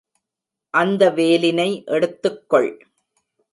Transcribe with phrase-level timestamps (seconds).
[0.73, 2.71] அந்த வேலினை எடுத்துக்கொள்.